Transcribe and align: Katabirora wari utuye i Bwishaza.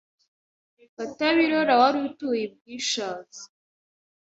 Katabirora 0.95 1.73
wari 1.81 1.97
utuye 2.07 2.43
i 2.47 2.51
Bwishaza. 2.53 3.43